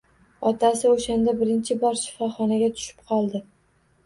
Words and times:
Otasi 0.51 0.87
o`shanda 0.93 1.33
birinchi 1.41 1.77
bor 1.83 2.01
shifoxonaga 2.05 2.71
tushib 2.81 3.05
qoldi 3.15 3.45